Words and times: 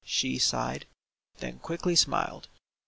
"she 0.19 0.39
sighed. 0.39 0.87
Then 1.37 1.59
quickly 1.59 1.95
smiled. 1.95 2.47